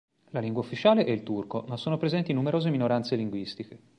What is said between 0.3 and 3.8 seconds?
La lingua ufficiale è il turco, ma sono presenti numerose minoranze linguistiche.